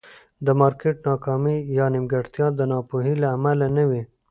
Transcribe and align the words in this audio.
د 0.45 0.47
مارکېټ 0.59 0.97
ناکامي 1.09 1.57
یا 1.77 1.85
نیمګړتیا 1.93 2.47
د 2.53 2.59
ناپوهۍ 2.71 3.13
له 3.21 3.27
امله 3.35 3.67
نه 3.77 3.83
وي. 3.89 4.01